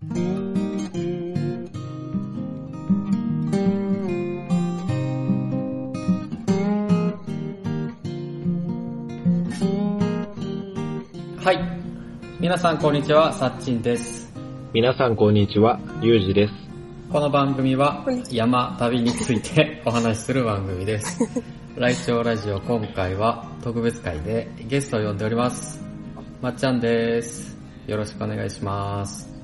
[0.00, 0.06] は
[11.52, 11.58] い。
[12.38, 14.32] 皆さんこんにちは、さっちんです。
[14.72, 16.54] 皆さんこんにちは、ゆうじです。
[17.10, 21.28] この番組は山、旅について お話しする番組です。
[21.76, 25.84] 来庁ラジオ今回は特別会でゲストを呼んでおります。
[26.40, 27.58] まっちゃんです。
[27.88, 29.37] よろしくお願いします。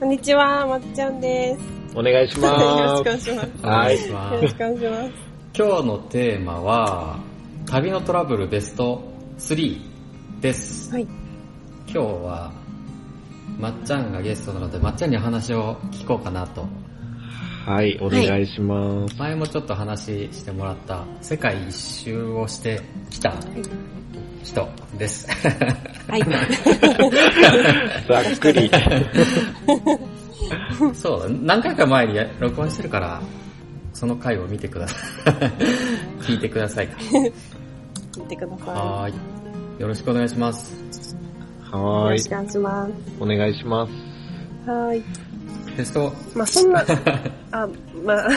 [0.00, 1.60] こんにちは、まっちゃんです。
[1.94, 3.04] お願いしよろますしくお。
[3.04, 3.50] 願いします。
[3.62, 5.12] おはいよろすしくお願いします。
[5.52, 7.18] 今日のテーマは、
[7.66, 9.04] 旅のトラブルベスト
[9.36, 9.78] 3
[10.40, 10.90] です。
[10.90, 11.02] はい。
[11.02, 12.50] 今日は、
[13.58, 16.66] まっちゃんがゲストなので、まっちゃんに話を聞こうかなと。
[17.66, 19.18] はい、お願いします。
[19.18, 22.80] 前もちょっと話してもらった、世界一周をして
[23.10, 23.34] きた
[24.42, 24.68] 人
[24.98, 25.26] です。
[26.08, 26.22] はい。
[28.08, 28.70] ざっくり。
[30.94, 33.20] そうだ、何回か前に録音してるから、
[33.92, 35.00] その回を見てください。
[36.22, 36.96] 聞いてくださいか。
[37.00, 37.28] 聞
[38.24, 39.14] いてくださはーい。
[39.80, 40.74] よろしくお願いします。
[41.70, 41.72] い。
[41.72, 42.92] よはーいろしく、お願いします。
[43.20, 43.92] お願いします。
[44.70, 45.02] はーい。
[45.76, 46.82] テスト、まあそんな、
[47.52, 47.68] あ、
[48.04, 48.30] まあ、あ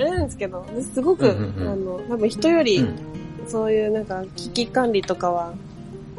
[0.00, 2.94] れなんですけど、すごく、うんうんうんあの、多分人より、うん
[3.50, 5.52] そういうなんか危機管理とかは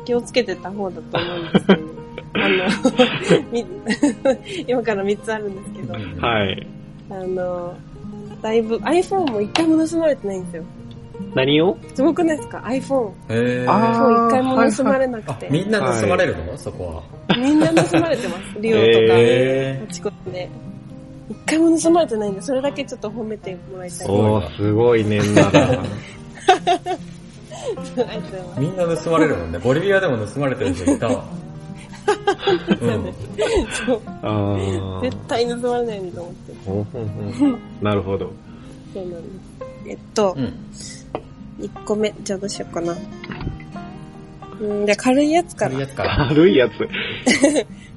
[0.06, 1.82] 気をつけてた方だと思うんですけど、
[2.34, 2.66] あの、
[3.52, 3.66] み
[4.68, 6.68] 今から3つあるんですけど、うんはい。
[7.10, 7.74] あの、
[8.42, 10.64] だいぶ iPhone も一回も盗まれてないんですよ。
[11.36, 11.78] 何を？
[11.94, 13.12] すごくないですか ?iPhone。
[13.30, 17.38] iPhone 一回も盗まれなくあて。、みんな盗まれるの、そこは。
[17.38, 18.60] みんな盗まれてます。
[18.60, 20.50] リオとか、へあちこちで。
[21.30, 24.08] 一回も盗まれてないんで、それだけちょっと褒めてもらいたい。
[24.10, 25.52] おー、すごい年だ
[28.58, 29.60] みんな盗まれるもんね。
[29.60, 31.26] ボリビアでも盗まれてる人いたわ。
[32.68, 33.14] うん。
[33.86, 36.34] そうあー絶対盗まれないんだと思っ
[37.80, 37.84] て。
[37.84, 38.32] なるほど。
[38.94, 39.32] そうなんです。
[39.88, 40.54] えっとう、ん。
[41.60, 42.96] 1個目、じゃあどうしようかな。
[44.60, 45.72] うん、じゃあ軽いやつから。
[45.72, 45.96] 軽いやつ。
[45.96, 46.88] 軽いやつ。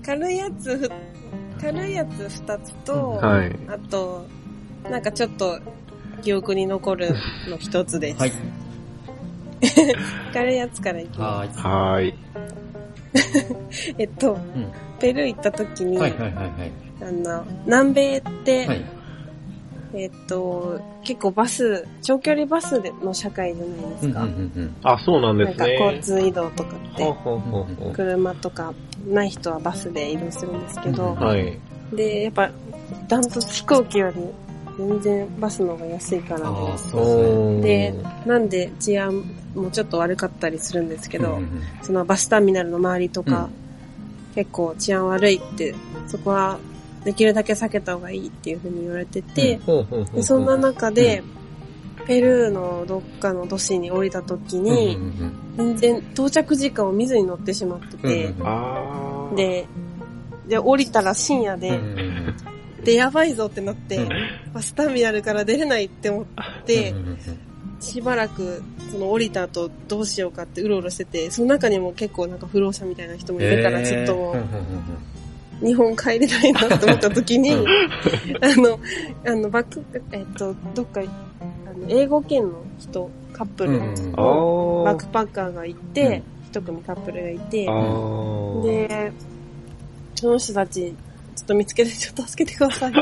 [0.05, 0.91] 軽いやつふ、
[1.61, 3.57] 軽いやつ2つと、はい。
[3.69, 4.27] あと、
[4.91, 5.59] なんかちょっと
[6.23, 7.11] 記憶に残る
[7.49, 8.21] の1つです。
[8.21, 8.33] はい。
[10.33, 11.63] 軽いやつからいきまはーい。
[11.63, 12.15] はーい。
[13.15, 13.95] す。
[13.99, 14.73] えっと、うん。
[14.99, 16.73] ペルー行った時に、はいはいはいはい。
[17.03, 18.85] あの、南米って、はい。
[19.97, 24.23] えっと、結構バス、長距離バスでの社会じゃないですか。
[24.25, 25.79] うんうんうんあ、そうなんでなんかすね。
[25.79, 27.15] 交通移動とかって、
[27.93, 28.75] 車とか
[29.07, 31.61] ない人はバスで移動するんですけど、うんはい。
[31.93, 32.51] で、やっぱ、
[33.09, 34.17] ダントツ飛行機より
[34.79, 36.51] 全然バスの方が安いから
[37.61, 37.95] で、
[38.27, 39.25] なんで治安
[39.55, 43.65] もちょっと悪かったりするんですけど、うんうんそのバスターミナルの周りとか、うん。
[44.35, 45.75] 結構治安悪いって、
[46.09, 46.59] そこは
[47.05, 49.61] できるだけ避けた方がいいっていうふうに言われてて、
[50.23, 51.23] そんな中で、
[52.07, 55.77] ペルーのどっかの都市に降りた時うんに、うんうん。
[55.77, 59.37] 全然到着時間を見ずに乗ってしまってて、うん。
[59.37, 59.67] で、
[60.49, 61.79] で、降りたら深夜で、
[62.83, 64.09] で、やばいぞってなって、うん。
[64.53, 66.27] バスターミナルから出れないって思っ
[66.65, 67.19] て、うんうんうん
[67.85, 77.67] しばらく、その降りた後どうしようかってうろうろしてて、その中にも結構なんか不老者みたいな人もいるから、ちょっともう日本帰れないなって思った時に、うん。
[78.45, 78.81] あの、
[79.27, 81.05] あの、バック、えっと、どっか、あ
[81.79, 83.79] の、英語圏の人、カップル。
[83.79, 87.67] バックパッカーがいて、一組カップルがいて。
[87.67, 89.13] で、
[90.15, 90.95] その人たち、
[91.35, 92.93] ちょっと見つけてちょっと助けてください。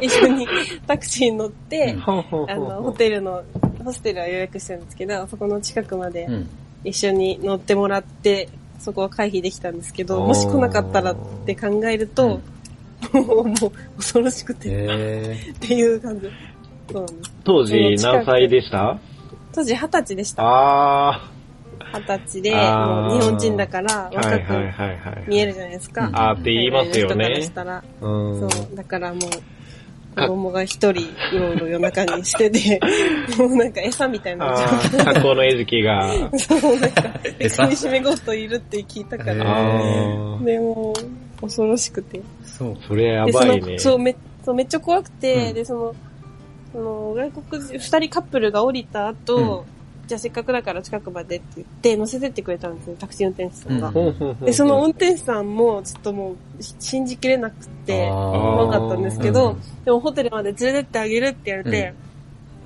[0.06, 0.46] 一緒に
[0.86, 3.42] タクシーに乗って、あの、ホテルの、
[3.84, 6.48] ホステルは予約してるんですけど、そこの近くまでうん。
[6.86, 11.16] 一緒に乗ってもらって、そこは回避できたんですけど、もし来なかったらっ
[11.46, 12.40] て考えると、
[13.12, 13.54] もう、もう
[13.96, 16.28] 恐ろしくて、へっていう感じ。
[16.92, 17.32] そうなんです。
[17.44, 18.98] 当時何歳でした？
[19.54, 20.42] 当時二十歳でした。
[20.44, 21.30] あ
[21.92, 24.14] 二十歳で、日本人だからー。
[24.16, 25.28] 若く。
[25.28, 26.08] 見えるじゃないですか。
[26.08, 27.50] うんあーって言いますよねし。
[27.50, 27.82] たら。
[28.00, 28.40] うん。
[28.40, 28.76] そう。
[28.76, 29.30] だからもう、
[30.14, 32.80] 子供が一人うろうろ夜中にしてて、
[33.36, 36.30] もうなんか餌みたいな状あー、格好の餌食が。
[36.30, 36.38] 況。
[36.38, 37.02] そう、なんか、
[37.40, 39.44] 餌噛み締め強いるって聞いたかへら。
[40.44, 42.20] でもう、恐ろしくて。
[42.44, 42.76] そう。
[42.86, 43.78] それやばいねの、。
[43.78, 44.14] そう、め、
[44.44, 45.94] そうめっちゃ怖くて、うんで、その、
[46.72, 49.66] その、外国人、二人カップルが降りた後、
[50.06, 53.92] じゃあせっかくだから近くまでって言って乗せてってくれたんですよ、タクシー運転手さんが。
[54.44, 55.54] で、その運転手さん。
[55.54, 56.36] も、ちょっともう、
[56.78, 59.02] 信じきれなくて、あ怖かったん。
[59.02, 59.84] ですけど、うん。
[59.84, 61.94] でもホテルまで連れてってあげるって言われて、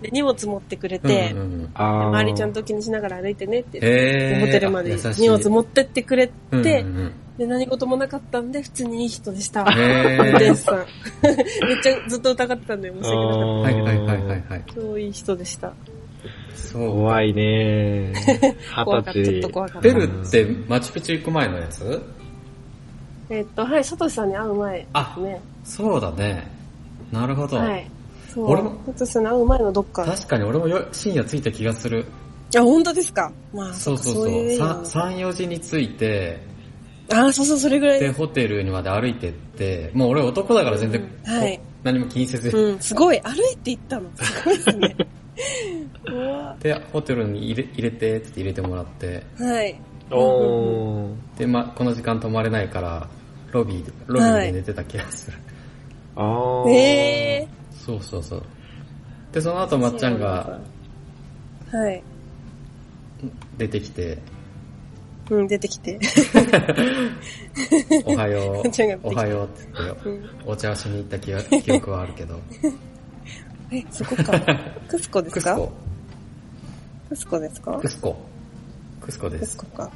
[0.03, 1.41] で、荷物持ってくれて、うん。
[1.41, 1.71] うん。
[1.75, 2.53] 周りちゃん。
[2.53, 6.59] と気にしながら歩いてねって言って、へーホテルまで荷物持ってってくれて、うん。
[6.59, 7.13] うん。
[7.37, 8.51] で、何事もなかったん。
[8.51, 9.65] で、普通にいい人でした。
[9.71, 10.55] へ運転手ー。
[10.55, 10.77] さん。
[11.27, 12.81] めっちゃずっと疑ってたん。
[12.81, 14.63] で、申し訳なかっはいはいはいはいはい。
[14.67, 14.75] た。
[14.75, 15.73] 超いい人でした。
[16.55, 16.91] そう。
[16.91, 18.13] 怖いね
[18.77, 19.51] 二十ちょっと歳。
[19.53, 19.89] 怖かった。
[19.89, 22.03] ペルってマチュピチュ行く前のやつ？
[23.31, 25.41] えっと、はい、サトシさんに会う前あですね。
[25.65, 26.51] そうだね。
[27.13, 27.57] なるほど。
[27.59, 27.91] はい。
[28.35, 28.51] そう。
[28.51, 30.05] 俺もサトシさんに会う前のどっか。
[30.05, 32.05] 確かに俺もよ深夜着いた気がする。
[32.57, 33.31] あ、本当ですか？
[33.53, 34.27] まあ、そうそうそう。
[34.27, 36.39] っかいうさ3、4時に着いて、
[37.11, 44.11] あ、そうそう、それぐらいで、でホテルにまで歩いてって、もう俺男だから全然、うんはいこ何も気にせず、うん、すごい、歩いて行ったの。
[44.17, 44.97] すごいですね。
[46.61, 49.81] で、ホテルに入れ入れてって入れてもらって、はい。
[50.11, 51.39] おー。
[51.39, 53.09] で、ま、この時間泊まれないから、
[53.53, 55.39] ロビーで、ロビーで寝てた気がする。
[56.17, 56.71] あー。
[56.71, 56.75] え
[57.43, 58.43] えそうそうそう。
[59.33, 61.77] で、その後まっちゃんがー。
[61.77, 62.03] はい。
[63.57, 64.19] 出てきて、
[65.31, 65.99] うん、出てきて。
[68.07, 68.65] おはよう、
[69.03, 72.41] おはようって言って、うんお茶をしに行った記憶記憶はあるけど。
[73.71, 74.33] え、そこか。
[74.89, 75.57] クスコですか？
[77.11, 77.79] クスコ、クスコですか？
[77.81, 78.17] クスコ、
[79.01, 79.77] クスコですクスコ。
[79.77, 79.91] か。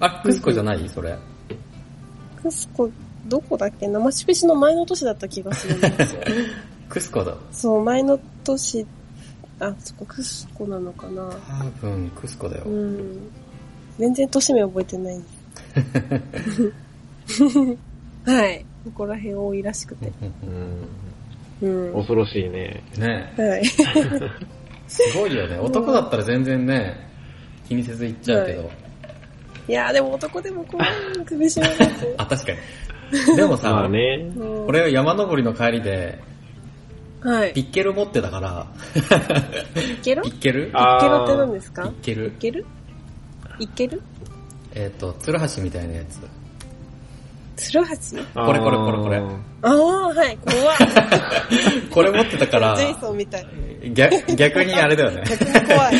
[0.00, 0.88] あ、クスコじゃない？
[0.88, 1.16] それ。
[2.42, 2.88] クスコ、
[3.26, 6.22] どこだっけ生シピシの前の年だった気がするんですよ。
[6.88, 7.34] クスコだ。
[7.52, 8.86] そう、前の年、
[9.60, 11.28] あ、そこクスコなのかな。
[11.82, 12.68] 多分、クスコだよう。
[12.70, 13.18] ん。
[13.98, 15.20] 全然年名覚えてない。
[18.24, 18.64] はい。
[18.84, 20.12] ここら辺多いらしくて。
[21.62, 21.86] うん。
[21.88, 21.94] うん。
[21.94, 22.82] 恐ろしいね。
[22.98, 23.64] ねはい。
[24.88, 25.58] すごいよね。
[25.58, 26.96] 男だったら全然ね、
[27.68, 28.70] 気にせず行っちゃうけど。
[29.68, 30.88] いやーでも男でも怖い。
[31.26, 32.14] 首絞められて。
[32.16, 33.36] あ、確かに。
[33.36, 34.30] でもまさあ、ね。
[34.36, 36.18] うん俺山登りの帰りで、
[37.20, 37.52] はい。
[37.52, 38.66] ピッケル持ってたから、
[39.82, 40.70] いけるいピッケル？
[40.72, 41.82] あけるって何ですか？
[41.82, 42.30] ピッケルい。
[42.32, 42.66] ける
[43.58, 44.02] いける
[44.74, 46.20] えっ、と、ツルハシみたいなやつ。
[47.58, 50.38] ツルハシこれこれこれこれあーああ、はい。
[50.38, 50.78] 怖い。
[51.90, 53.46] これ持ってたからジ、ェイソンみたい。
[53.92, 55.24] 逆逆にあれだよね。
[55.28, 55.94] 逆に怖い。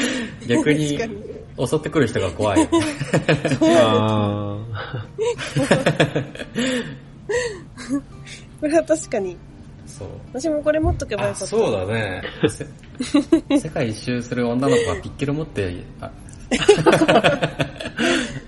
[0.47, 0.99] 逆に
[1.67, 2.69] 襲ってくる人が怖い。
[3.63, 4.57] あ
[8.61, 9.37] これは確かに。
[9.87, 10.09] そう。
[10.33, 11.47] 私もこれ持っとけばよあ、かった。
[11.49, 12.23] そうだね。
[12.49, 12.67] せ
[13.59, 16.11] 世界一周する女の子はピッケル持って、あ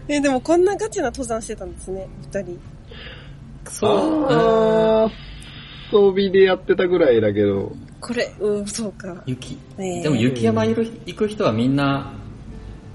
[0.09, 2.61] え、でもこんなガチな登山してたんですね、二人。
[3.69, 5.11] そう。
[5.91, 7.73] 装備でやってたぐらいだけど。
[8.01, 9.23] これ、うん、そうか。
[9.27, 9.59] 雪。
[9.79, 12.13] えーでも雪山いる行く人はみんな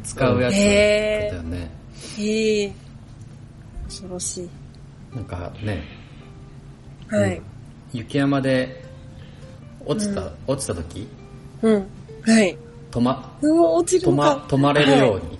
[0.03, 1.71] 使うやつだへーよね。
[2.17, 2.71] へえ。
[3.85, 4.50] 恐ろしい。
[5.15, 5.83] なんかね、
[7.09, 7.41] はい。
[7.94, 8.83] 雪山で
[9.85, 11.07] 落ちた、うん落ちた時、
[11.62, 11.88] うん。
[12.25, 12.57] はい。
[12.91, 14.45] 止ま、うわ、落ちる止のかま、。
[14.47, 15.39] 止まれるように、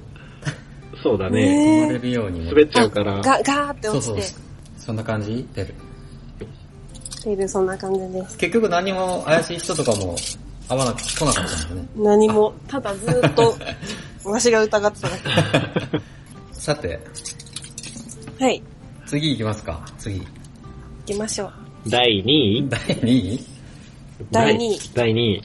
[1.02, 1.42] そうだね。
[1.42, 2.52] ね止まれるようにね。
[2.52, 3.14] 滑っちゃうから。
[3.22, 4.45] ガ、ガーってそうそう落ちて。。
[4.86, 5.48] そんな感じ？
[5.54, 5.74] 出る。
[7.32, 8.38] いる、そんな感じです。
[8.38, 10.16] 結局何も怪しい人とかも
[10.70, 11.88] 会わなく、来なかったんだよね。
[11.96, 13.56] 何も、ただずっと、
[14.24, 15.16] 私が疑ってただ
[16.52, 17.00] さて、
[18.38, 18.46] け。
[18.46, 18.62] はい。
[19.08, 19.84] 次行きますか。
[19.98, 20.20] 次。
[20.20, 20.26] 行
[21.06, 21.90] きましょう。
[21.90, 23.46] 第2位第2位？
[24.32, 25.44] 第二位第2位。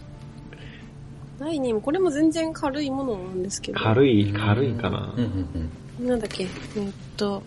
[1.38, 3.80] 第2位も、これも全然軽いものなんですけど。
[3.80, 5.24] 軽い、軽いかなうん。
[5.24, 5.70] うん
[6.00, 6.08] うん。
[6.08, 7.42] なんだっけ、えーっと、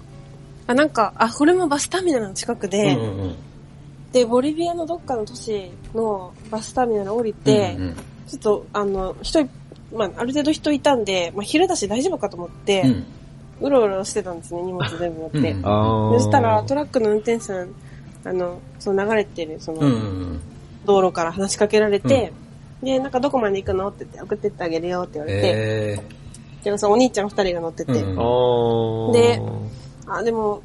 [0.67, 3.35] あ、なんか、あ、これもバスターミナルの近くで、うんうんうん。
[4.11, 7.95] で、ボリビアのどっかの都市のバスターミナル降りて、うんうん
[8.25, 9.49] ちょっと、あの、人い、
[9.93, 13.05] まあ、ある程度人いたんで、まあ、昼だし大丈夫かと思って、うん。
[13.67, 15.51] うろうろしてたんですね、荷物全部持って。
[15.51, 15.61] うん。
[15.61, 17.69] そしたら、トラックの運転手さん、
[18.23, 20.41] あの、その流れてる、その、うんうん
[20.85, 22.33] 道路から話しかけられて、
[22.81, 23.87] で、なんかどこまで行くの？
[23.87, 25.99] って言って、送ってってあげるよって言われて、え
[26.61, 29.11] で、そのお兄ちゃん二人が乗ってて、うん。
[29.13, 29.41] で
[30.07, 30.61] あ、でも、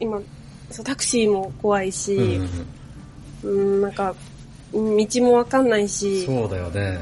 [0.00, 0.20] 今、
[0.70, 4.14] そうタクシーも怖いーし、うんうんうん、なんか、
[4.72, 6.98] うん道もわかんないし、そうだよね。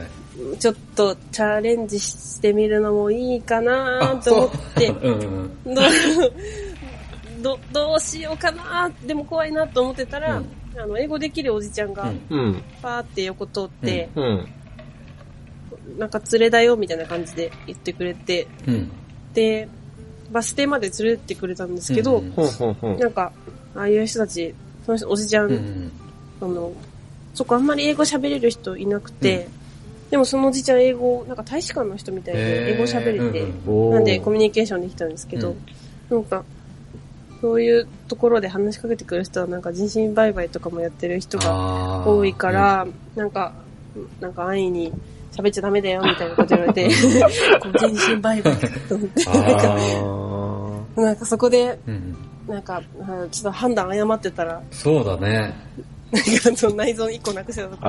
[0.58, 5.84] ちょっとチャレンジしてみるのもいいかなと思って、そううんうんどう
[7.42, 12.12] どどうしようかなでも怖いなと思ってたら、うんあの、英語できるおじちゃんが。
[12.82, 14.48] パーって横通って、うん。
[15.98, 18.90] なんか連れだよみたいな感じで言ってくれて、うん。
[19.32, 19.68] で、
[20.34, 22.74] バス停まで連れてってくれたんですけど、うんほんほん。
[22.74, 22.98] ほん。
[22.98, 23.32] なんか、
[23.76, 24.52] ああいう人たち、
[24.84, 25.92] その人おじちゃん、うんうん。
[26.40, 26.72] あの、
[27.34, 29.48] そこあんまり英語喋れる人いなくて、
[30.10, 35.50] でもそのおじちゃん英語、なんか大使館の人みたいで英語喋れて、うんなんでコミュニケーションできたんですけど、
[36.10, 36.16] うん。
[36.16, 36.44] なんか、
[37.40, 43.52] そういうところで話しかけてくる人はなんか人身売買とかもやってる人が多いから、なんか、
[44.20, 44.92] なんか安易に
[45.36, 46.88] 喋っちゃダメだよみたいなこと言われて、
[47.76, 50.23] 人身売買かと思って、なんか、あ
[50.96, 55.54] なんかそこで、うんうんなんか、あちょっと判断誤ってたら、そうだね。
[56.12, 57.86] なんかその内臓1個なくしてたとか、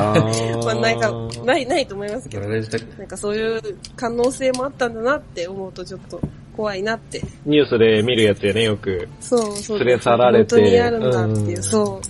[0.64, 1.12] まあないか、
[1.44, 3.62] ない、ないと思いますけど、なんかそういう
[3.96, 6.22] 可能性もあったんだなって思うとちょっと
[6.56, 7.22] 怖いなって。
[7.46, 9.08] ニュースで見るやつやね、よく。
[9.20, 9.80] そうそう。
[9.80, 12.02] 連れ去られて本当にあるんだっていう、うんそ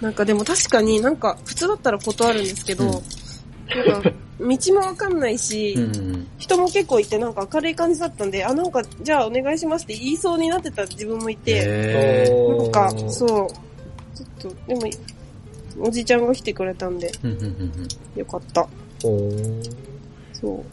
[0.00, 0.04] う。
[0.04, 3.02] なんかでも確かになんか普通だったら断るんですけど、うん
[3.74, 6.26] なんか道もわかんないし、うん。
[6.38, 12.28] 人も結構いてなんか明るい感じだったんで、あ、なんかじゃあお願いしますって言いそうになってた自分もいて、
[12.58, 14.82] なんかそう、ちょっと、でも、
[15.80, 17.10] おじちゃんが来てくれたんで
[18.16, 18.66] よかった。
[19.00, 20.64] そう。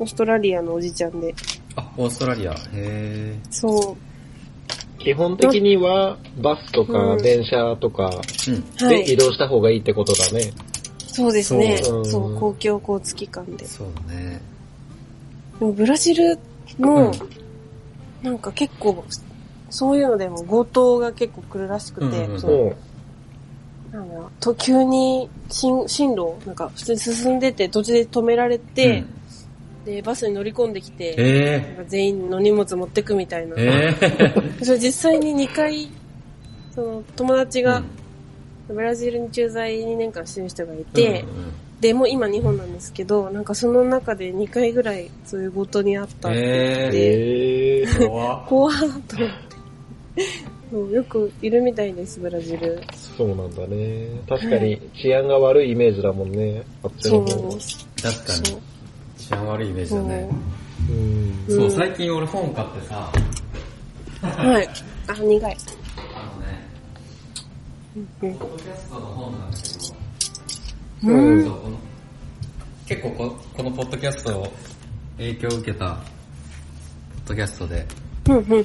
[0.00, 1.34] オーストラリアのおじちゃんで。
[1.76, 2.54] あ、オーストラリア。
[2.72, 5.02] へそう。
[5.02, 8.10] 基本的には、バスとかうん電車とか。
[8.78, 10.52] で移動した方がいいってことだね。
[11.18, 11.78] そうですね。
[11.82, 13.66] そうそう、公共交通機関で。
[13.66, 14.40] そうだね。
[15.58, 16.38] でもブラジル
[16.78, 17.12] も、うん
[18.22, 19.04] なんか結構、
[19.70, 22.76] そういうのでも強盗が結構来るらしくて、うんうん
[23.92, 29.02] なんだろうと急に進進路をなんか普通に進んでて途中で止められて、
[29.86, 33.56] で、バスに乗り込んできて、えなんか全員の荷物持ってくみたいな。
[33.56, 33.58] ー。
[33.58, 34.64] えー。
[34.64, 35.88] それ実際に2回、
[36.74, 37.82] その友達が
[38.74, 50.24] ブラジルに駐在2年間してる人がいて、うんうんで、もう今日本なんですけど、なんかその中で2回ぐらいそういう強盗にあったって言って、えー、怖っ 怖ーっと思って。
[50.70, 52.80] そうよくいるみたいです、ブラジル。
[53.16, 54.08] そうなんだね。
[54.28, 56.62] 確かに治安が悪いイメージだもんね。
[56.82, 57.54] あっちの方は。
[58.02, 58.58] 確かに。
[59.16, 59.94] 治安悪いイメージ。
[59.94, 60.28] だね。
[60.90, 61.54] うん。
[61.54, 63.12] そう、うん最近俺本買ってさ、
[64.20, 64.68] はい。
[65.06, 65.56] あ、苦い。
[68.20, 69.62] ポッドキャストの本なんだけ
[71.06, 71.44] ど、ううんん。
[71.44, 71.78] そうこの
[72.86, 74.52] 結構ここのポッドキャストを
[75.16, 76.00] 影響を受けたポッ
[77.28, 77.86] ドキャストで、
[78.28, 78.64] うん、うん、うん。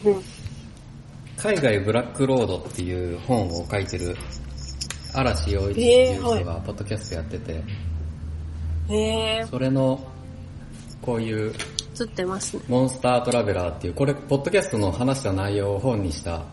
[1.37, 4.15] 海外ブラックロードっていう本を書いてる
[5.13, 5.81] 嵐洋一って
[6.13, 7.63] いう人がポッドキャストやってて、
[8.89, 8.97] へ
[9.41, 9.99] え、それの
[11.01, 11.53] こういう
[11.99, 12.63] 映ってますね。
[12.67, 16.43] モンスタートラベラーっていう、これポッドキャストの話した内容を本にした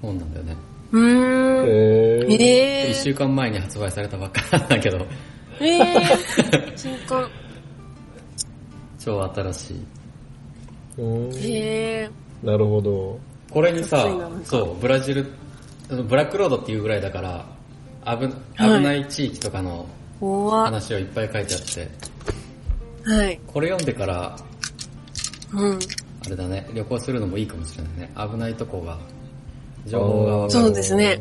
[0.00, 0.56] 本なんだよね。
[0.92, 1.66] うーん。
[1.66, 1.91] えー、
[2.34, 5.06] へ一週間前に発売されたばっかなんだけど、
[5.60, 5.66] え。
[5.66, 6.02] へえ。
[6.76, 7.28] 新刊。
[8.98, 9.84] 超新しい。
[10.98, 11.38] うんへ
[12.02, 12.10] え。
[12.42, 13.18] なるほど。
[13.50, 14.08] これにさ
[14.44, 15.26] そう、ブラジル、
[15.88, 17.46] ブラックロードっていうぐらいだから、
[18.04, 19.86] 危危はいない地域とかの。
[20.22, 21.88] 話をいっぱい書いてあって、
[23.04, 23.40] はい。
[23.46, 24.36] これ読んでから、
[25.52, 25.78] うん。
[26.24, 28.12] あれだね、旅行するのもいいかもしれないね。
[28.32, 28.98] 危ないとこが、
[29.86, 30.60] 情報がわかる。
[30.62, 31.20] そうですね。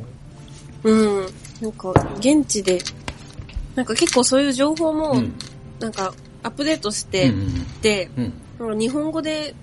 [0.83, 1.27] うん。
[1.61, 2.79] なんか、現地で、
[3.75, 5.33] なんか結構そういう情報も、うん。
[5.79, 8.33] なんか、アップデートしうてんうんて、うん。
[8.59, 9.53] なんか日本語で、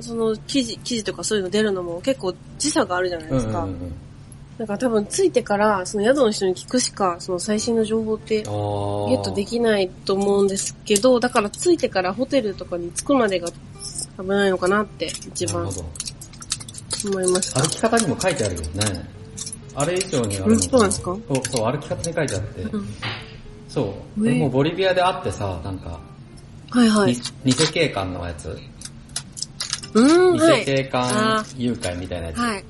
[0.00, 3.34] その記事、記事とかそういうの出るのも結構時差があるじゃないうん。
[3.36, 3.60] ですか。
[3.62, 3.92] うんうんうん
[4.58, 13.48] なんか多分着いてから、その宿の人に聞くしか、その最新の情報ってゲットできないと思うんですけど、だから着いてからホテルとかに着くまでが
[14.18, 15.88] 危ないのかなって一番なるほど。
[17.10, 17.60] 思いました。
[17.60, 19.15] 歩き方にも書いてあるよね。
[19.76, 21.16] あれ以上にあるそうなんですか？
[21.28, 22.62] そう、そう、歩き方に書いてあって。
[22.62, 22.88] うん
[23.68, 24.22] そう。
[24.24, 26.00] ね俺もボリビアで会ってさ、なんか、
[26.70, 27.12] はいはい。
[27.44, 28.56] に偽警官のやつ。
[29.94, 30.64] うん、偽はい。
[30.64, 31.02] 警官
[31.38, 32.38] あ誘拐みたいなやつ。
[32.38, 32.64] はい。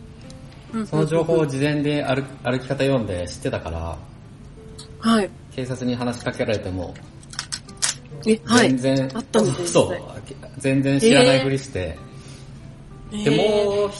[0.75, 3.96] うんその情報を事前で歩歩き方読んで知ってたから、
[4.98, 5.30] はい。
[5.54, 6.92] 警察に話しかけられても、
[8.26, 8.68] え、はい。
[8.76, 9.98] 全然、あったんですねそう、
[10.58, 11.96] 全然知らないふりして、
[13.12, 13.90] えーで、もう、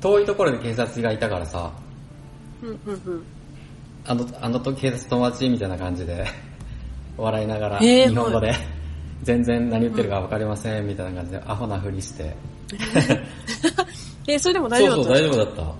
[0.00, 1.72] 遠いところで警察がいたからさ、
[2.62, 3.24] うんうんうん。
[4.06, 6.26] あの、あのと警察友達みたいな感じで、
[7.16, 8.54] 笑いながら、えー日本語で、
[9.22, 12.34] 全然何言ってるかわかりませんみたいな感じで、アホなふりして。
[14.26, 15.74] え、それでも大そうそう、丈夫だった大丈夫だっ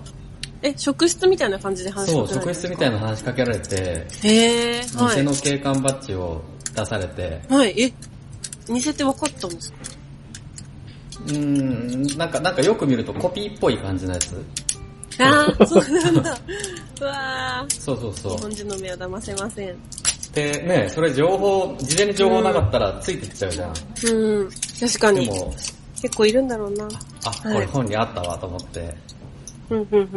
[0.63, 1.99] え、職質みたいな感じでた。
[1.99, 2.39] 話そう、して？
[2.39, 5.23] くれる職質みたいな話しかけられて、へえ、は偽い。
[5.23, 6.41] の警官バッジを
[6.75, 7.93] 出されて、はい、え、
[8.67, 9.77] 似せて分かったんですか？
[11.27, 11.35] うー
[12.15, 14.43] ん、なんか、なんかよく見るとコピーっぽい感じのやつ。
[15.23, 16.37] ああ、そうなんだ。
[17.01, 18.41] うわーそうそうそう日。
[18.43, 19.75] 本人の目は騙せません。
[20.33, 23.73] で、ね、それ情報、事前に情報なかったらついてっちゃうじゃん。
[24.13, 25.25] うん、確かに。
[25.25, 25.53] でも、
[26.01, 26.87] 結構いるんだろうな。
[27.25, 28.93] あ、これ本にあったわと思って。
[29.69, 30.09] うん、うん、うん。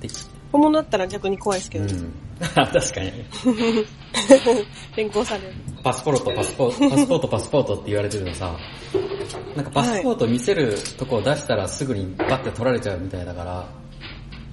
[0.00, 0.08] で
[0.52, 2.12] 本物だったら逆に怖いですけど、うん。
[2.54, 3.12] 確かに。
[4.96, 5.54] 連行される。
[5.82, 8.56] パスポート、パスポート、パスポート、パスポートって言われてるのさ、
[9.56, 13.68] なんかパスポート見せるとこを出したらすぐにバッて取られちゃうみたいだから、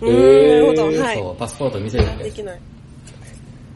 [0.01, 1.17] うーん、なるほど、えーはい。
[1.17, 2.29] そう、パスポート見せるで。
[2.31, 2.59] きない。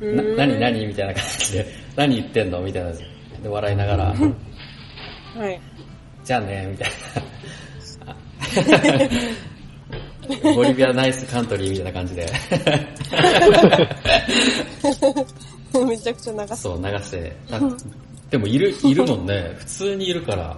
[0.01, 0.85] うな、何何？
[0.87, 1.65] みたいな感じで、
[1.95, 2.59] 何言ってんの？
[2.61, 2.91] みたいな。
[2.91, 2.97] で、
[3.49, 4.13] 笑いながら、は
[5.49, 5.59] い。
[6.23, 6.95] じゃあね、みたいな。
[10.55, 12.25] ボリビアナイスカントリーみたいな感じで。
[15.87, 16.55] めちゃくちゃ流す。
[16.63, 17.35] そう、流して。
[17.51, 17.59] あ
[18.31, 19.53] でもいる、いるもんね。
[19.59, 20.57] 普通にいるから、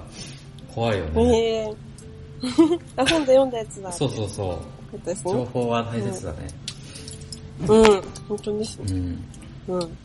[0.73, 1.37] 怖いよね。
[1.37, 1.73] ええ
[2.95, 3.91] あ、本で読んだやつだ。
[3.91, 5.13] そうそうそう。
[5.23, 5.47] 情ね。
[5.53, 6.37] 報は大切だね。
[7.67, 7.83] うん。
[8.27, 8.85] 本当ですね。
[9.67, 9.75] うん。
[9.75, 9.97] うん。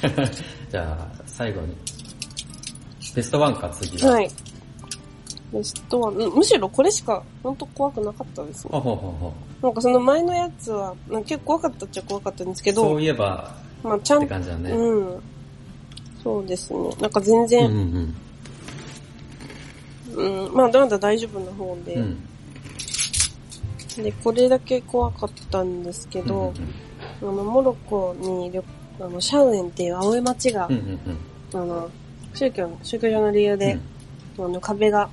[0.70, 1.76] じゃあ、最後に。
[3.14, 4.12] ベストワンか、次は。
[4.12, 4.30] はい。
[5.52, 8.70] ベストは、むしろこれしか、本当怖くなかったですね。
[8.72, 9.32] ほうほうほ
[9.62, 12.74] なんかその前のやつは、なんか結構怖かったっちゃ怖かったんですけう。
[12.74, 14.70] そどう、いえば、まあちゃんって感じだね。
[14.70, 15.22] うん。
[16.22, 16.78] そうですね。
[17.00, 18.14] なんか全うん然、うん
[20.14, 22.02] うん、まあまだ大丈夫な方で、うん。
[23.98, 24.04] うん。
[24.04, 26.52] で、これだけ怖かったんですけど
[27.22, 28.64] うんうん、あの、モロッコに旅、
[29.00, 31.00] あの、シャウエンっていう青い町がうん、うん
[31.54, 31.62] うん。
[31.62, 31.90] あの、
[32.34, 33.78] 宗教の、宗教上の理由で、
[34.38, 35.08] あの、壁が、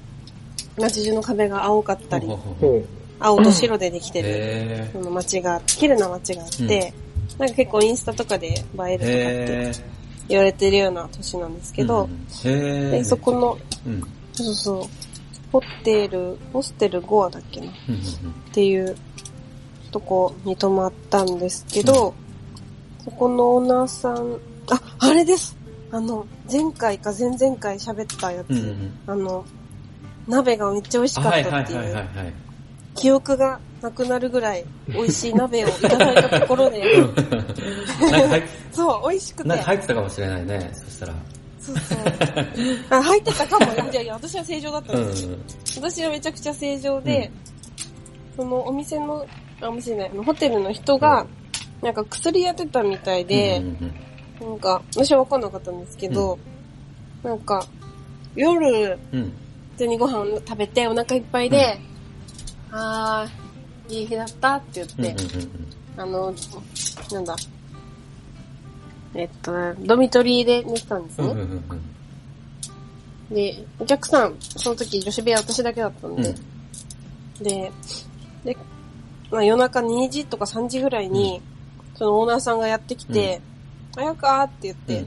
[0.77, 2.27] 街中の壁が青かったり。
[3.19, 6.93] 青と白でできてる、へその街が、綺麗な街があって、
[7.39, 9.71] なんか結構インスタとかで映えるとかー。
[9.71, 9.97] って。
[10.29, 12.07] 言われてるような都市なんですけど、う
[12.49, 12.91] ん。
[12.91, 14.03] で、そこの、うん。
[14.43, 14.87] そうそう、
[15.51, 17.67] ホテル、ホステルゴアだっけな？
[17.67, 18.01] っうんうん。
[18.53, 18.95] ていう
[19.91, 22.13] とこに泊まったんですけど、
[23.03, 24.37] そこのオーナーさん、
[24.69, 25.57] あ、あれです。
[25.91, 28.57] あの、前回か前々回喋ったやつ、うん。
[28.57, 28.67] うんうん。
[28.67, 28.91] うん。
[29.07, 29.45] あの、
[30.27, 32.07] 鍋がめっちゃ美味しかったっていう。
[32.95, 36.83] 記憶がなくなるぐらい美味しい鍋をいただいたところで、
[38.71, 39.49] そう、美味しくて。
[39.49, 41.13] なんか、入ってたかもしれないね、そしたら。
[41.67, 41.99] そうそう。
[42.89, 43.89] あ、入ってたかも。
[43.91, 45.37] いやいや、私は正常だったうんんですよ。
[45.77, 47.29] 私はめちゃくちゃ正常で、
[48.37, 49.25] そのお店の、
[49.61, 51.25] あ、お店じゃない、ホテルの人が、
[51.81, 53.93] なんか薬やってたみたいでうん、うん
[54.49, 56.37] なんか、私は分かんなかったんですけど、
[57.23, 57.65] なんか、
[58.35, 59.19] 夜、うん。
[59.19, 59.33] うん。
[59.73, 61.79] 普通にご飯食べてお腹いっぱいで、
[62.71, 65.67] あー、いい日だったってうん言って、うんうん
[65.99, 66.33] あの、
[67.11, 67.35] なんだ、
[69.17, 71.27] えっと、ドミトリーで寝てたんですね。
[71.27, 71.97] うんうんうん
[73.29, 76.23] で、お客さん、その時女子部屋私だけだったんうん。
[76.23, 76.33] で、
[77.41, 77.71] で、
[78.45, 78.57] で、
[79.29, 81.41] まあ夜中2時とか3時ぐらいに、
[81.95, 83.41] そのオーナーさんがやってきて、
[83.97, 85.05] あやかーって言って、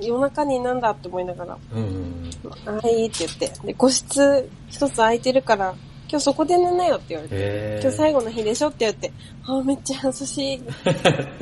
[0.00, 5.74] 夜中になんだって思いながら、うんうんはいって言って、で、個室一つ空いてるから、
[6.12, 7.78] 今日そこで寝なよって言われて。
[7.80, 9.10] 今日最後の日でしょって言って、
[9.46, 10.60] あーめっちゃ優しい。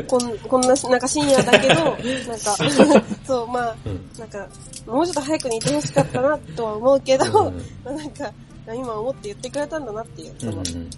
[0.06, 4.08] こん こんな、なんか深夜だけど、なんか、 そう、まあ、うん。
[4.16, 4.46] なんか、
[4.86, 7.54] もうちょっと早くにいてほしかったなとは思うけど、うん
[7.84, 8.32] まあなんか、
[8.72, 10.90] 今思って言ってくれたんだなっていう、その、うんうん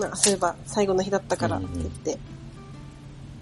[0.00, 2.18] まあ、そういえば最後の日だったからって言って、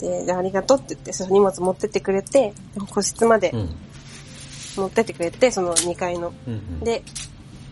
[0.00, 2.52] で、でありがとうって言って、その荷物持ってってくれて、
[2.90, 3.76] 個室までうん
[4.76, 6.32] 持ってってくれて、その2階の。
[6.48, 6.80] うんうん。
[6.80, 7.04] で、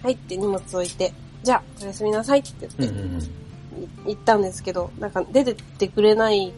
[0.04, 1.12] 入って荷物置いて、
[1.44, 3.20] じゃあ、おやすみなさいって言って、うんうんうん。
[3.20, 6.52] い行ったんですけど、なんか出てってくれない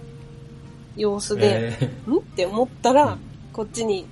[0.96, 2.16] 様子で、へん？
[2.18, 3.18] って思ったら、うん。
[3.52, 4.06] こっちに、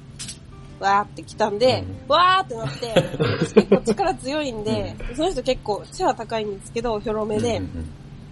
[0.80, 2.92] わーって来たんで、うわーってなって、
[3.38, 7.66] 私結構力強いんで、その人結構背は高いんですけど、ひょろーめで、うんうん。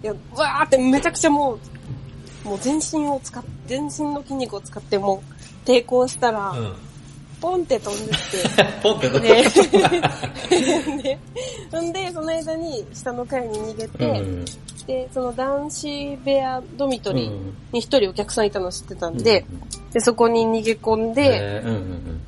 [0.03, 1.57] いや、わーってめちゃくちゃも
[2.45, 5.23] う、もう全身を使っ、全身の筋肉を使っても
[5.65, 6.75] う抵抗したら、うん。
[7.43, 9.43] ポンって飛んでって、 ポンってどうで、
[11.03, 11.19] で、
[11.69, 14.45] ほ んで、その間に下の階に逃げて、うん
[14.87, 19.45] で、その男子部屋ドミトリーうんに一人お客さんいたの知ってたんで、
[19.91, 22.21] で、そこに逃げ込んで、へーうんうん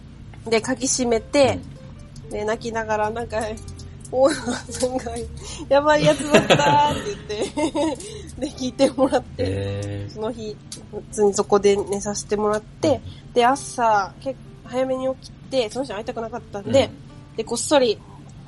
[0.49, 1.59] で、鍵閉めて、
[2.29, 3.37] で、泣きながら、なんか、
[4.11, 5.11] オーナーさんが、
[5.69, 7.95] やばいやつだったーって言っ
[8.37, 10.55] て、 で、聞いてもらって、へその日、
[10.91, 12.99] 普通にそこで寝させてもらって、
[13.33, 16.89] で、朝、結構早めに起きて、その人会いたくなかったんで、
[17.37, 17.97] で、こっそり、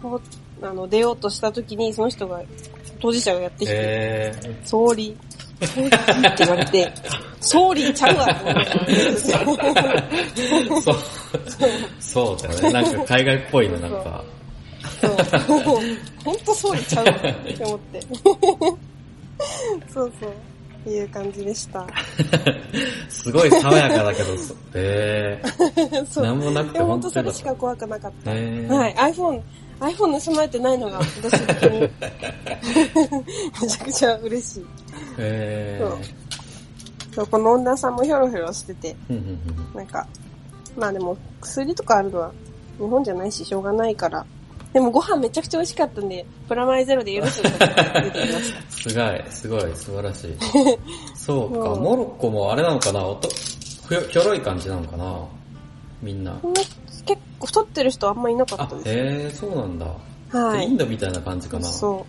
[0.02, 0.22] こ
[0.62, 2.42] うあの、出ようとした時に、その人が、
[3.00, 5.16] 当事者がやってきて、へ総理、
[5.62, 6.00] 総理って
[6.40, 6.92] 言われて、
[7.40, 9.36] 総理ちゃうわって
[10.66, 10.96] 思っそう。
[12.00, 12.72] そうだよね。
[12.72, 14.24] なんか海外っぽいの、なんか。
[15.02, 15.82] そう。
[16.24, 18.02] ほんと総理ちゃうわって思って。
[19.94, 20.32] そうそう。
[20.88, 21.86] っていう感じでした。
[23.10, 26.06] すごい爽やかだけど、そへー。
[26.08, 26.24] そう。
[26.24, 28.34] なんもなくて本当それしか怖くなかった。
[28.34, 28.96] へーはい。
[28.96, 29.42] iPhone、
[29.82, 31.80] iPhone 盗まれてないのが私的に
[33.62, 34.66] めちゃくちゃ嬉しい。
[35.18, 35.98] へそう
[37.16, 38.96] そうこの女さんもヒョロヒョロしてて、
[39.76, 40.08] なんか、
[40.78, 42.32] まあでも薬とかあるのは
[42.78, 44.26] 日本じゃないししょうがないから。
[44.78, 48.62] でもご飯めちゃくちゃ美味しかったんで、プラマイゼロで許すことが出てした。
[48.70, 50.38] すごい、すごい、素晴らしい。
[51.16, 53.04] そうか、うんモロッコもあれなのかな？
[53.04, 53.28] おと
[53.90, 55.18] ひょひょろい感じなのかな？
[56.04, 56.40] みんな。
[57.08, 58.88] 結構太ってる人あんまいなかっ、たです。
[58.88, 58.96] あへ
[59.30, 59.88] え、そうなんだ。
[60.32, 60.66] はい。
[60.68, 61.68] インドみたいな感じかな。
[61.68, 62.06] そ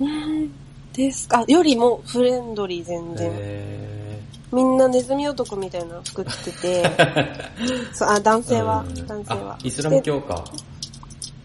[0.00, 0.04] う。
[0.04, 0.50] うーん
[0.94, 3.30] ですかよりもフレンドリー全然。
[3.30, 6.90] へみんなネズミ男みたいな服着てて、
[7.92, 9.58] そうあ、男性はうん、男性はあ。
[9.62, 10.42] イスラムで教か。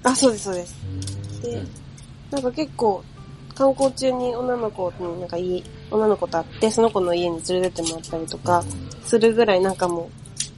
[0.08, 0.76] あ、そうです、そうです。
[0.84, 1.62] うんで
[2.32, 3.04] なんか結構、
[3.56, 8.64] 観光中に女の子になんかいい、女の子と会って、その子の家に連れてってもらったりとか、
[9.04, 10.10] するぐらいなんかも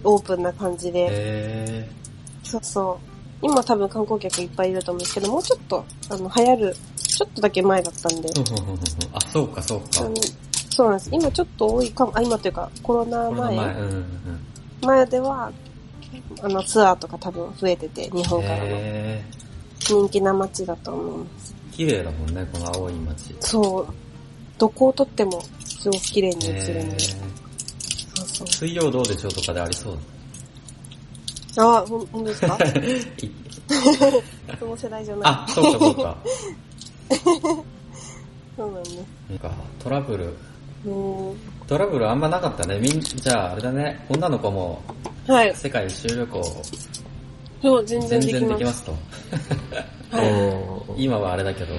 [0.03, 1.89] う、オープンな感じで、へ
[2.43, 3.45] そうそう。
[3.45, 8.29] 今多分観光客いっぱいいると思うんですけど、もうちょっと、あの、流行る、ちょっとだけ前だったんで、
[9.13, 9.87] あ、そうかそうか。
[10.71, 11.09] そうなんです。
[11.11, 13.75] 今ちょっと多いかも、あ、今というか、コロナ前、前。
[13.75, 14.05] うんうんうん。
[14.81, 15.51] 前では、
[16.41, 19.23] あの、ツアーとか多分増えてて、日本からのへ
[19.79, 21.53] 人気な街だと思います。
[21.71, 23.35] ー綺麗だもんね、この青い街。
[23.39, 23.87] そう。
[24.57, 26.99] どこを撮っても、すごく綺麗に映るんで。
[26.99, 27.15] そ
[28.23, 28.47] うそう。
[28.47, 29.97] 水曜どうでしょうとかでありそう？
[31.57, 32.57] あ、ほん、ほんとですか？
[34.59, 35.31] その世代じゃない。
[35.31, 36.17] あ、そうかそうか。
[38.57, 38.97] そうなんです。
[39.29, 40.25] なんか、トラブル。
[40.85, 41.35] う
[41.67, 42.79] トラブルあんまなかったね。
[42.79, 44.81] みん、じゃああれだね、女の子も。
[45.31, 45.55] はい。
[45.55, 46.43] 世界一周旅行
[47.61, 48.57] そう、全然全然できます。
[48.57, 48.83] できます
[50.11, 50.17] と。
[50.17, 50.29] はい。
[50.31, 51.75] うん今はあれだけど。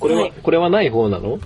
[0.00, 1.38] これは、はいこれはない方なの？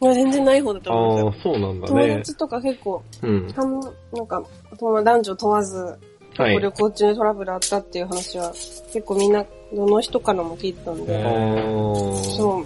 [0.00, 1.52] いや、全然ない方だとあ思うんですよ。
[1.54, 2.16] あ、そうなんだ友ね。
[2.18, 3.48] 達とか結構、うん。
[3.54, 3.80] 半
[4.12, 4.42] なんか、
[4.80, 5.98] 男女問わず、
[6.36, 6.60] はい。
[6.60, 11.24] 旅行中にトラブルあったっていう話は、結構みんな、どの人からも聞いてたんへで、
[12.36, 12.64] そ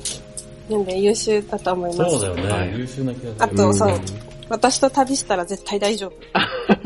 [0.68, 2.10] う、なんで優秀だと思います。
[2.10, 2.52] そうだよね。
[2.52, 3.34] はい優秀な気がする。
[3.38, 4.00] あと、そううん、
[4.50, 6.12] 私と旅したら絶対大丈夫。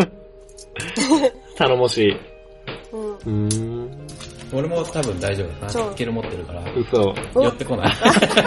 [1.57, 2.17] 頼もしい。
[2.93, 3.15] うん。
[3.15, 4.07] うーん。
[4.53, 5.71] 俺も多分大丈夫だな。
[5.71, 6.63] そうスキル持ってるから。
[6.75, 7.15] 嘘。
[7.35, 7.93] お寄ってこない。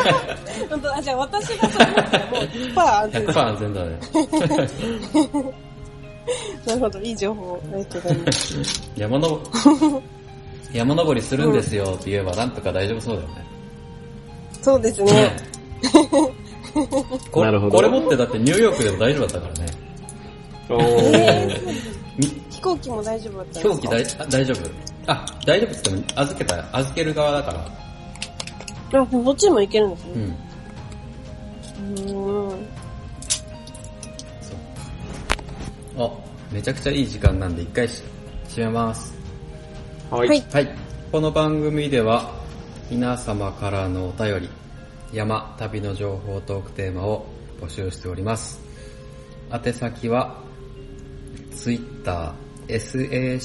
[0.69, 3.39] 本当あ、じゃあ私がそう思ったらもう100%安全です。
[3.39, 3.99] 100%安全だね。
[6.65, 8.91] なるほど、いい情報ありがとうございます。
[8.95, 9.41] 山の、
[10.73, 13.45] 山登りするんですよって言えばなんとか大丈夫そうだよね。
[14.61, 15.11] そうですね。
[15.13, 15.35] ね
[17.31, 19.71] これなるほどこれ持ってだってニューヨークでも大丈夫だったからね。
[20.69, 22.38] おえー。
[22.59, 23.69] み飛行機も大丈夫だったん飛ですか？
[23.69, 24.57] 行機大あ大丈夫。
[25.07, 27.59] あ、大丈夫って言っても預けた、預ける側だから。
[29.01, 30.11] あ、どっちも行けるんですね。
[30.15, 30.23] うん。
[31.87, 32.67] うーん。
[35.95, 36.05] そう。
[36.05, 36.11] あ、
[36.51, 38.03] めちゃくちゃいい時間なんで一回し
[38.49, 39.13] 閉めます。
[40.11, 40.43] ははいい。
[40.51, 40.75] はい。
[41.11, 42.31] この番組では
[42.91, 44.49] 皆様からのお便り、
[45.13, 47.25] 山、旅の情報トークテーマを
[47.61, 48.59] 募集しております。
[49.51, 50.41] 宛先は、
[51.55, 52.33] Twitter、
[52.69, 53.39] sacchin,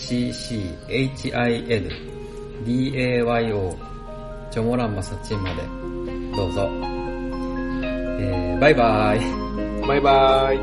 [3.24, 3.74] dayo、
[4.50, 5.62] チョモランマサチンまで、
[6.36, 6.68] どうぞ。
[8.20, 9.20] えー、バイバイ。
[9.88, 10.58] バイバイ。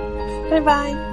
[0.52, 1.11] バイバイ。